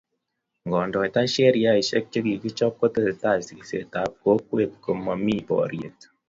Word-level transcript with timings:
ngodoita 0.67 1.21
sheriasheck 1.33 2.05
che 2.11 2.19
kikichob 2.25 2.73
ko 2.79 2.85
tesetai 2.93 3.39
siset 3.47 3.91
ab 4.01 4.11
kokwet 4.23 4.71
ko 4.83 4.91
mo 5.03 5.13
ni 5.25 5.37
boryet 5.47 5.97